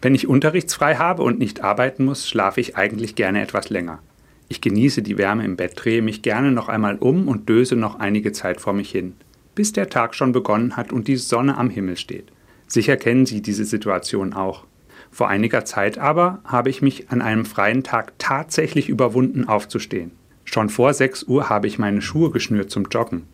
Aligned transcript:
Wenn 0.00 0.14
ich 0.14 0.28
unterrichtsfrei 0.28 0.94
habe 0.94 1.22
und 1.22 1.40
nicht 1.40 1.64
arbeiten 1.64 2.04
muss, 2.04 2.28
schlafe 2.28 2.60
ich 2.60 2.76
eigentlich 2.76 3.16
gerne 3.16 3.42
etwas 3.42 3.68
länger. 3.68 3.98
Ich 4.48 4.60
genieße 4.60 5.02
die 5.02 5.18
Wärme 5.18 5.44
im 5.44 5.56
Bett, 5.56 5.72
drehe 5.74 6.02
mich 6.02 6.22
gerne 6.22 6.52
noch 6.52 6.68
einmal 6.68 6.96
um 6.96 7.26
und 7.26 7.48
döse 7.48 7.74
noch 7.74 7.98
einige 7.98 8.32
Zeit 8.32 8.60
vor 8.60 8.72
mich 8.72 8.90
hin, 8.90 9.14
bis 9.54 9.72
der 9.72 9.90
Tag 9.90 10.14
schon 10.14 10.32
begonnen 10.32 10.76
hat 10.76 10.92
und 10.92 11.08
die 11.08 11.16
Sonne 11.16 11.58
am 11.58 11.68
Himmel 11.68 11.96
steht. 11.96 12.28
Sicher 12.68 12.96
kennen 12.96 13.26
Sie 13.26 13.42
diese 13.42 13.64
Situation 13.64 14.32
auch. 14.32 14.64
Vor 15.10 15.28
einiger 15.28 15.64
Zeit 15.64 15.98
aber 15.98 16.40
habe 16.44 16.70
ich 16.70 16.80
mich 16.80 17.10
an 17.10 17.20
einem 17.20 17.44
freien 17.44 17.82
Tag 17.82 18.12
tatsächlich 18.18 18.88
überwunden 18.88 19.48
aufzustehen. 19.48 20.12
Schon 20.44 20.68
vor 20.68 20.94
6 20.94 21.24
Uhr 21.24 21.48
habe 21.48 21.66
ich 21.66 21.78
meine 21.78 22.02
Schuhe 22.02 22.30
geschnürt 22.30 22.70
zum 22.70 22.84
Joggen. 22.84 23.24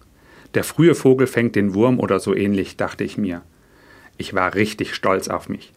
Der 0.54 0.64
frühe 0.64 0.94
Vogel 0.94 1.26
fängt 1.26 1.56
den 1.56 1.74
Wurm 1.74 2.00
oder 2.00 2.20
so 2.20 2.34
ähnlich, 2.34 2.76
dachte 2.76 3.04
ich 3.04 3.18
mir. 3.18 3.42
Ich 4.16 4.34
war 4.34 4.54
richtig 4.54 4.94
stolz 4.94 5.28
auf 5.28 5.48
mich, 5.48 5.72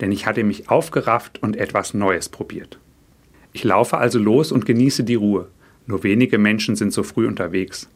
denn 0.00 0.12
ich 0.12 0.26
hatte 0.26 0.44
mich 0.44 0.68
aufgerafft 0.70 1.42
und 1.42 1.56
etwas 1.56 1.94
Neues 1.94 2.28
probiert. 2.28 2.78
Ich 3.52 3.64
laufe 3.64 3.98
also 3.98 4.18
los 4.18 4.52
und 4.52 4.66
genieße 4.66 5.04
die 5.04 5.16
Ruhe. 5.16 5.48
Nur 5.86 6.02
wenige 6.04 6.38
Menschen 6.38 6.76
sind 6.76 6.92
so 6.92 7.02
früh 7.02 7.26
unterwegs. 7.26 7.88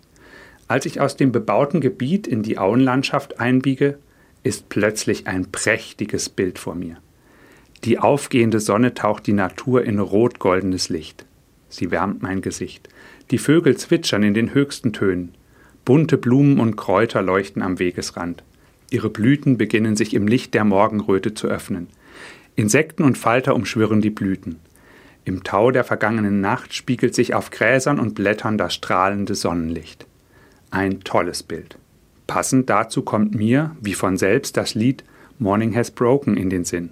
Als 0.66 0.86
ich 0.86 1.00
aus 1.00 1.16
dem 1.16 1.30
bebauten 1.30 1.80
Gebiet 1.80 2.26
in 2.26 2.42
die 2.42 2.58
Auenlandschaft 2.58 3.38
einbiege, 3.38 3.98
ist 4.42 4.68
plötzlich 4.68 5.26
ein 5.26 5.50
prächtiges 5.50 6.28
Bild 6.28 6.58
vor 6.58 6.74
mir. 6.74 6.96
Die 7.84 7.98
aufgehende 7.98 8.60
Sonne 8.60 8.94
taucht 8.94 9.26
die 9.26 9.32
Natur 9.32 9.84
in 9.84 9.98
rot-goldenes 9.98 10.88
Licht. 10.88 11.26
Sie 11.68 11.90
wärmt 11.90 12.22
mein 12.22 12.40
Gesicht. 12.40 12.88
Die 13.30 13.38
Vögel 13.38 13.76
zwitschern 13.76 14.22
in 14.22 14.34
den 14.34 14.54
höchsten 14.54 14.92
Tönen. 14.92 15.34
Bunte 15.84 16.16
Blumen 16.16 16.60
und 16.60 16.76
Kräuter 16.76 17.20
leuchten 17.20 17.62
am 17.62 17.78
Wegesrand. 17.78 18.42
Ihre 18.90 19.10
Blüten 19.10 19.58
beginnen 19.58 19.96
sich 19.96 20.14
im 20.14 20.26
Licht 20.26 20.54
der 20.54 20.64
Morgenröte 20.64 21.34
zu 21.34 21.46
öffnen. 21.48 21.88
Insekten 22.56 23.02
und 23.02 23.18
Falter 23.18 23.54
umschwirren 23.54 24.00
die 24.00 24.10
Blüten. 24.10 24.60
Im 25.24 25.42
Tau 25.42 25.70
der 25.70 25.84
vergangenen 25.84 26.40
Nacht 26.40 26.74
spiegelt 26.74 27.14
sich 27.14 27.34
auf 27.34 27.50
Gräsern 27.50 27.98
und 27.98 28.14
Blättern 28.14 28.58
das 28.58 28.74
strahlende 28.74 29.34
Sonnenlicht. 29.34 30.06
Ein 30.70 31.00
tolles 31.00 31.42
Bild. 31.42 31.78
Passend 32.26 32.70
dazu 32.70 33.02
kommt 33.02 33.34
mir, 33.34 33.76
wie 33.80 33.94
von 33.94 34.16
selbst, 34.16 34.56
das 34.56 34.74
Lied 34.74 35.04
Morning 35.38 35.74
Has 35.74 35.90
Broken 35.90 36.36
in 36.36 36.50
den 36.50 36.64
Sinn. 36.64 36.90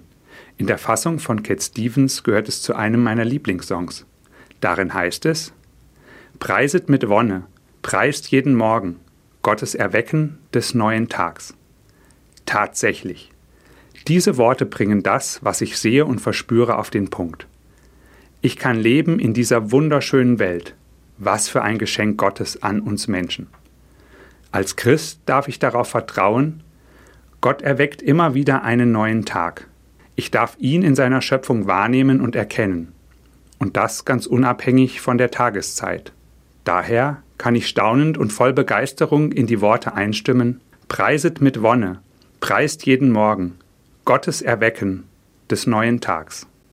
In 0.57 0.67
der 0.67 0.77
Fassung 0.77 1.19
von 1.19 1.43
Cat 1.43 1.61
Stevens 1.61 2.23
gehört 2.23 2.47
es 2.47 2.61
zu 2.61 2.75
einem 2.75 3.01
meiner 3.01 3.25
Lieblingssongs. 3.25 4.05
Darin 4.61 4.93
heißt 4.93 5.25
es: 5.25 5.53
Preiset 6.39 6.89
mit 6.89 7.07
Wonne, 7.07 7.43
preist 7.81 8.31
jeden 8.31 8.55
Morgen 8.55 8.99
Gottes 9.41 9.75
Erwecken 9.75 10.39
des 10.53 10.73
neuen 10.73 11.09
Tags. 11.09 11.53
Tatsächlich. 12.45 13.32
Diese 14.07 14.37
Worte 14.37 14.65
bringen 14.65 15.01
das, 15.01 15.39
was 15.43 15.61
ich 15.61 15.77
sehe 15.77 16.05
und 16.05 16.19
verspüre, 16.19 16.77
auf 16.77 16.89
den 16.89 17.09
Punkt. 17.09 17.47
Ich 18.41 18.57
kann 18.57 18.77
leben 18.77 19.19
in 19.19 19.33
dieser 19.33 19.71
wunderschönen 19.71 20.39
Welt. 20.39 20.75
Was 21.17 21.47
für 21.47 21.61
ein 21.61 21.77
Geschenk 21.77 22.17
Gottes 22.17 22.63
an 22.63 22.81
uns 22.81 23.07
Menschen. 23.07 23.47
Als 24.51 24.75
Christ 24.75 25.21
darf 25.25 25.47
ich 25.47 25.59
darauf 25.59 25.87
vertrauen, 25.87 26.61
Gott 27.39 27.61
erweckt 27.61 28.01
immer 28.01 28.33
wieder 28.33 28.63
einen 28.63 28.91
neuen 28.91 29.25
Tag. 29.25 29.67
Ich 30.15 30.31
darf 30.31 30.57
ihn 30.59 30.83
in 30.83 30.95
seiner 30.95 31.21
Schöpfung 31.21 31.65
wahrnehmen 31.67 32.19
und 32.19 32.35
erkennen. 32.35 32.91
Und 33.59 33.77
das 33.77 34.05
ganz 34.05 34.25
unabhängig 34.25 35.01
von 35.01 35.17
der 35.17 35.31
Tageszeit. 35.31 36.11
Daher 36.65 37.23
kann 37.37 37.55
ich 37.55 37.67
staunend 37.67 38.17
und 38.17 38.33
voll 38.33 38.53
Begeisterung 38.53 39.31
in 39.31 39.47
die 39.47 39.61
Worte 39.61 39.93
einstimmen, 39.95 40.61
Preiset 40.87 41.41
mit 41.41 41.61
Wonne, 41.61 41.99
preist 42.39 42.85
jeden 42.85 43.11
Morgen, 43.11 43.55
Gottes 44.05 44.41
Erwecken 44.41 45.05
des 45.49 45.65
neuen 45.65 46.01
Tags. 46.01 46.45